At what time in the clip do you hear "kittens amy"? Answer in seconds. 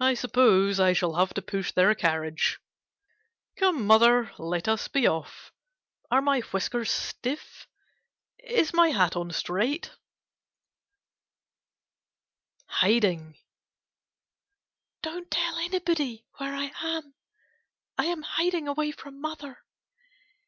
12.80-12.96